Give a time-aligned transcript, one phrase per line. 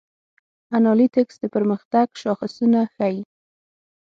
[0.77, 3.21] انالیتکس د پرمختګ شاخصونه ښيي.